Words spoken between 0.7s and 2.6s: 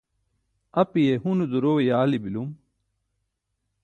apiye hune duro e yaali bilum